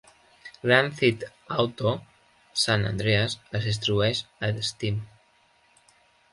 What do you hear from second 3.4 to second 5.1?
es distribueix a Steam.